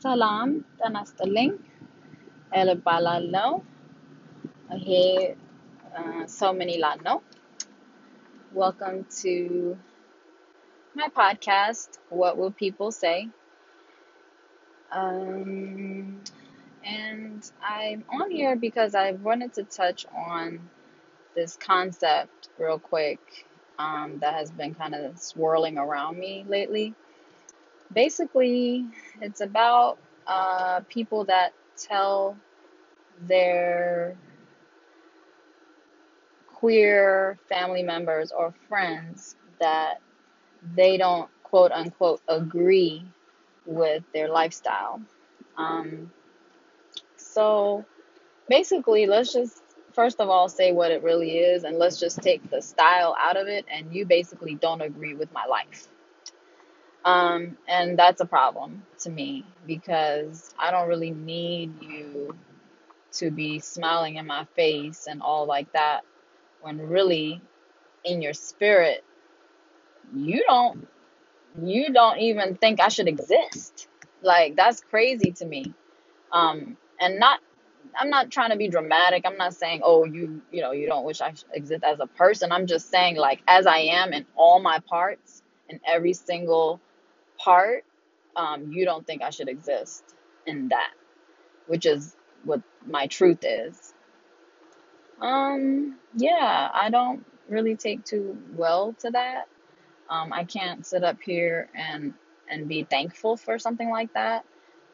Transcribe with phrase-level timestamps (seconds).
[0.00, 1.50] ሰላም ጤና ይስጥልኝ
[2.52, 3.50] ኤል እባላለሁ።
[4.76, 4.88] ይሄ
[6.38, 7.18] ሰው ምን ይላል ነው።
[8.54, 9.32] Welcome to
[10.94, 13.18] my podcast, What Will People Say?
[14.92, 16.20] Um,
[16.84, 20.68] and I'm on here because I wanted to touch on
[21.36, 23.20] this concept real quick
[23.78, 26.94] um, that has been kind of swirling around me lately.
[27.93, 28.85] Basically,
[29.21, 32.37] it's about uh, people that tell
[33.21, 34.15] their
[36.47, 40.01] queer family members or friends that
[40.75, 43.03] they don't quote unquote agree
[43.65, 45.01] with their lifestyle.
[45.57, 46.11] Um,
[47.17, 47.85] so
[48.49, 49.61] basically, let's just
[49.93, 53.37] first of all say what it really is, and let's just take the style out
[53.37, 53.65] of it.
[53.71, 55.87] And you basically don't agree with my life.
[57.07, 62.35] Um, and that's a problem to me because I don't really need you
[63.13, 66.01] to be smiling in my face and all like that
[66.61, 67.41] when really
[68.05, 69.03] in your spirit
[70.15, 70.87] you don't
[71.61, 73.87] you don't even think I should exist.
[74.23, 75.73] Like that's crazy to me.
[76.31, 77.39] Um and not
[77.99, 79.23] I'm not trying to be dramatic.
[79.25, 82.51] I'm not saying, "Oh, you, you know, you don't wish I exist as a person."
[82.51, 86.81] I'm just saying like as I am in all my parts, in every single
[87.47, 87.83] part,
[88.35, 90.03] um you don't think I should exist
[90.45, 90.91] in that,
[91.67, 93.93] which is what my truth is.
[95.21, 99.45] Um yeah, I don't really take too well to that.
[100.09, 102.13] Um, I can't sit up here and
[102.49, 104.45] and be thankful for something like that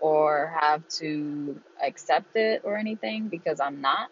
[0.00, 4.10] or have to accept it or anything because I'm not.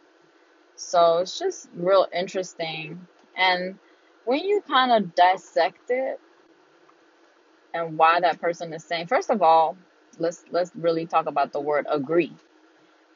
[0.77, 3.07] So it's just real interesting.
[3.37, 3.79] And
[4.25, 6.21] when you kind of dissect it
[7.75, 9.77] and why that person is saying, first of all,
[10.19, 12.35] let's let's really talk about the word agree,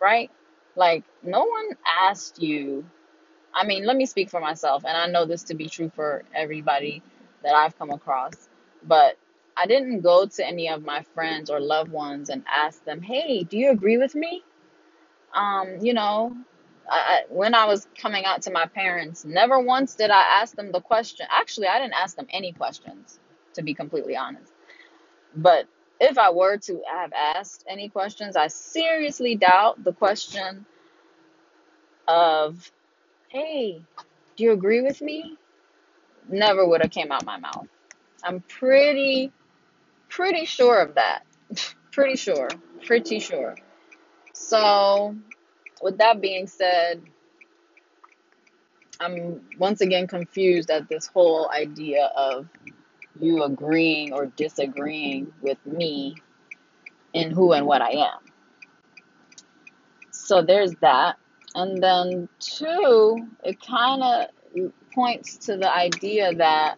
[0.01, 0.31] right?
[0.77, 1.71] Like no one
[2.03, 2.87] asked you.
[3.55, 6.25] I mean, let me speak for myself, and I know this to be true for
[6.35, 7.03] everybody
[7.45, 8.35] that I've come across.
[8.85, 9.19] But
[9.57, 13.45] I didn't go to any of my friends or loved ones and ask them, "Hey,
[13.45, 14.45] do you agree with me?"
[15.35, 16.37] Um, you know,
[16.91, 20.73] I, when I was coming out to my parents, never once did I ask them
[20.73, 21.29] the question.
[21.31, 23.21] Actually, I didn't ask them any questions,
[23.55, 24.54] to be completely honest.
[25.37, 25.67] But
[26.01, 30.67] if I were to have asked any questions, I seriously doubt the question
[32.07, 32.71] of,
[33.29, 33.83] "Hey,
[34.37, 35.37] do you agree with me?"
[36.29, 37.69] Never would have came out my mouth.
[38.23, 39.33] I'm pretty
[40.09, 41.25] pretty sure of that.
[41.93, 42.49] pretty sure.
[42.85, 43.57] Pretty sure.
[44.33, 45.17] So,
[45.83, 47.03] with that being said,
[49.01, 52.49] I'm once again confused at this whole idea of
[53.21, 56.17] you agreeing or disagreeing with me
[57.13, 58.19] in who and what I am.
[60.11, 61.17] So, there's that.
[61.55, 66.77] And then, two, it kind of points to the idea that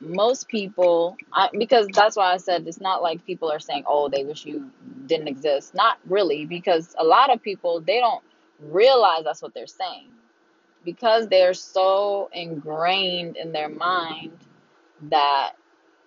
[0.00, 4.08] most people I, because that's why i said it's not like people are saying oh
[4.08, 4.70] they wish you
[5.06, 8.22] didn't exist not really because a lot of people they don't
[8.60, 10.08] realize that's what they're saying
[10.84, 14.32] because they're so ingrained in their mind
[15.02, 15.52] that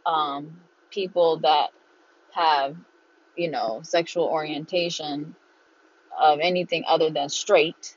[0.06, 0.60] um,
[0.92, 1.70] people that
[2.32, 2.76] have
[3.36, 5.36] you know sexual orientation
[6.20, 7.96] of anything other than straight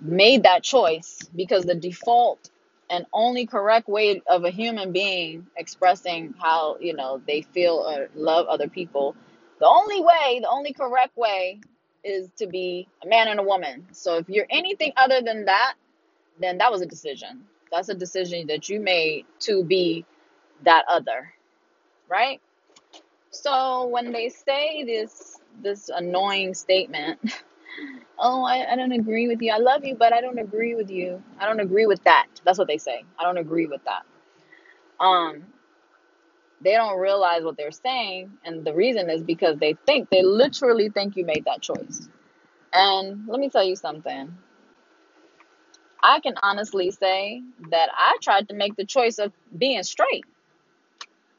[0.00, 2.50] made that choice because the default
[2.90, 8.08] and only correct way of a human being expressing how you know they feel or
[8.14, 9.14] love other people
[9.60, 11.60] the only way the only correct way
[12.04, 13.86] is to be a man and a woman.
[13.92, 15.74] So if you're anything other than that
[16.40, 20.04] then that was a decision that's a decision that you made to be
[20.64, 21.32] that other
[22.08, 22.40] right?
[23.30, 27.20] So when they say this this annoying statement
[28.18, 29.52] oh I, I don't agree with you.
[29.52, 31.22] I love you but i don't agree with you.
[31.38, 32.26] I don't agree with that.
[32.44, 33.04] That's what they say.
[33.18, 34.04] I don't agree with that.
[35.04, 35.44] Um
[36.62, 40.90] they don't realize what they're saying and the reason is because they think they literally
[40.90, 42.08] think you made that choice.
[42.72, 44.36] And let me tell you something
[46.02, 50.24] i can honestly say that i tried to make the choice of being straight.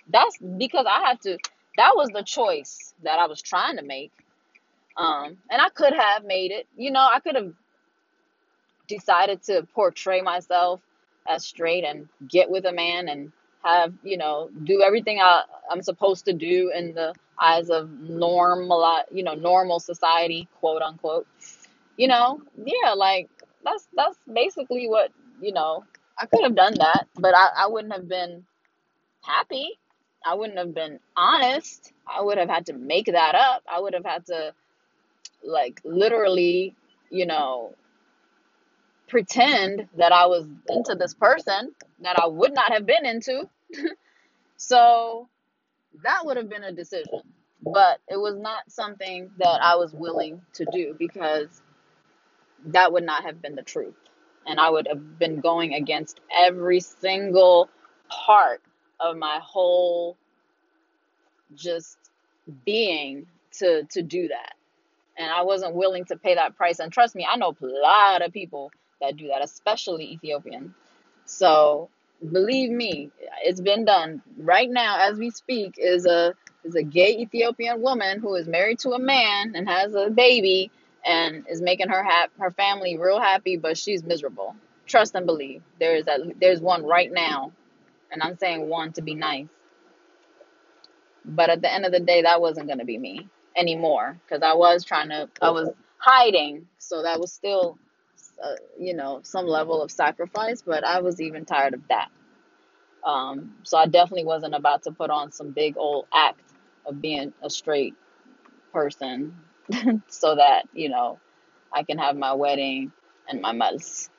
[0.10, 1.38] That's because i had to
[1.78, 4.12] that was the choice that i was trying to make.
[4.98, 6.68] Um and i could have made it.
[6.78, 7.54] You know i could have
[8.88, 10.81] decided to portray myself
[11.28, 13.31] as straight and get with a man and
[13.63, 19.02] have you know do everything I, I'm supposed to do in the eyes of normal
[19.12, 21.28] you know normal society quote unquote.
[21.98, 23.30] You know yeah like
[23.63, 25.12] that's that's basically what
[25.42, 25.84] you know
[26.18, 28.46] I could have done that but I, I wouldn't have been
[29.22, 29.80] happy
[30.25, 31.94] I wouldn't have been honest.
[32.08, 33.63] I would have had to make that up.
[33.72, 34.54] I would have had to
[35.44, 36.75] like literally,
[37.10, 37.74] you know,
[39.08, 43.50] pretend that I was into this person that I would not have been into.
[44.58, 45.28] So
[46.04, 47.22] that would have been a decision.
[47.63, 51.63] But it was not something that I was willing to do because
[52.68, 53.96] that would not have been the truth.
[54.46, 57.69] And I would have been going against every single
[58.10, 58.62] part
[59.00, 60.18] of my whole
[61.56, 61.98] just
[62.66, 63.28] being
[63.60, 64.54] to to do that.
[65.18, 66.80] And I wasn't willing to pay that price.
[66.80, 68.72] And trust me, I know a lot of people
[69.02, 70.74] that do that, especially Ethiopian.
[71.25, 71.90] So
[72.31, 73.10] believe me,
[73.44, 74.22] it's been done.
[74.38, 78.80] Right now, as we speak, is a is a gay Ethiopian woman who is married
[78.80, 80.72] to a man and has a baby
[81.06, 84.56] and is making her hap- her family real happy, but she's miserable.
[84.86, 85.63] Trust and believe.
[85.80, 87.51] There is that there's one right now,
[88.12, 89.48] and I'm saying one to be nice.
[91.25, 94.53] But at the end of the day, that wasn't gonna be me anymore because I
[94.53, 97.77] was trying to I was hiding, so that was still
[98.44, 100.62] uh, you know some level of sacrifice.
[100.62, 102.09] But I was even tired of that.
[103.03, 106.53] Um, so I definitely wasn't about to put on some big old act
[106.86, 107.95] of being a straight
[108.74, 109.36] person
[110.08, 111.19] so that, you know,
[111.74, 112.92] I can have my wedding
[113.28, 114.10] and my mals.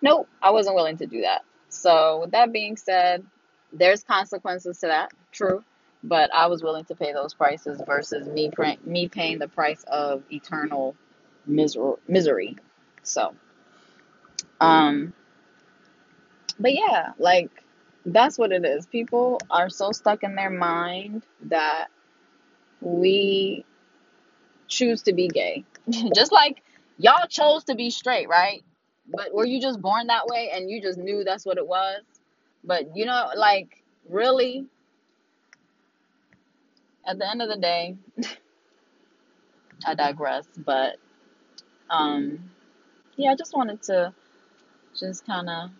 [0.00, 1.44] Nope, I wasn't willing to do that.
[1.68, 3.24] So with that being said,
[3.72, 5.64] there's consequences to that, true.
[6.04, 8.50] But I was willing to pay those prices versus me
[8.84, 10.96] me paying the price of eternal
[11.46, 12.56] miser- misery.
[13.04, 13.34] So,
[14.60, 15.12] um,
[16.58, 17.50] but yeah, like
[18.04, 18.86] that's what it is.
[18.86, 21.86] People are so stuck in their mind that
[22.80, 23.64] we
[24.72, 25.64] choose to be gay.
[26.14, 26.62] just like
[26.98, 28.64] y'all chose to be straight, right?
[29.06, 32.02] But were you just born that way and you just knew that's what it was?
[32.64, 34.66] But you know, like really,
[37.06, 37.96] at the end of the day,
[39.86, 40.46] I digress.
[40.56, 40.96] But
[41.90, 42.50] um,
[43.16, 44.14] yeah, I just wanted to
[44.98, 45.70] just kind of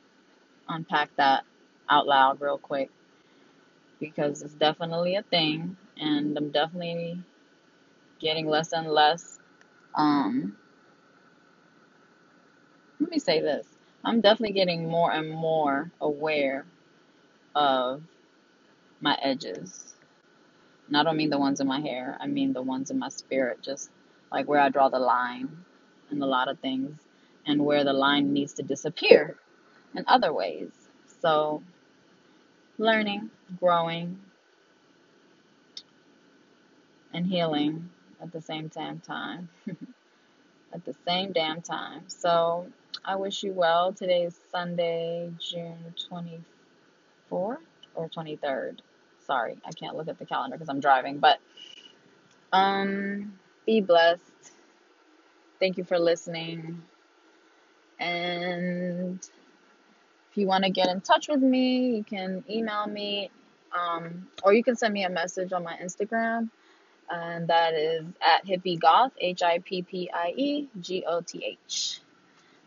[0.68, 1.44] unpack that
[1.88, 2.90] out loud real quick
[4.00, 7.22] because it's definitely a thing, and I'm definitely
[8.22, 9.38] getting less and less.
[9.94, 10.56] Um,
[13.00, 13.66] let me say this:
[14.04, 16.64] I'm definitely getting more and more aware
[17.54, 18.02] of
[19.00, 19.94] my edges.
[20.88, 22.16] And I don't mean the ones in my hair.
[22.20, 23.90] I mean the ones in my spirit, just
[24.30, 25.50] like where I draw the line
[26.10, 26.98] in a lot of things
[27.46, 29.36] and where the line needs to disappear
[29.96, 30.70] in other ways.
[31.20, 31.62] So,
[32.78, 34.19] learning, growing,
[37.12, 37.90] and healing
[38.22, 39.48] at the same damn time.
[40.72, 42.04] at the same damn time.
[42.08, 42.66] So,
[43.04, 43.92] I wish you well.
[43.92, 46.42] Today is Sunday, June 24th
[47.30, 48.78] or 23rd.
[49.26, 51.38] Sorry, I can't look at the calendar because I'm driving, but
[52.52, 53.32] um
[53.66, 54.22] be blessed.
[55.60, 56.82] Thank you for listening.
[57.98, 59.19] And
[60.30, 63.30] if you want to get in touch with me, you can email me
[63.76, 66.50] um, or you can send me a message on my Instagram.
[67.12, 71.44] And that is at hippie goth, H I P P I E G O T
[71.44, 72.00] H.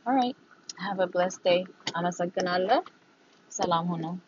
[0.06, 0.36] All right.
[0.78, 1.66] Have a blessed day.
[1.96, 4.20] Ana Salam Huno.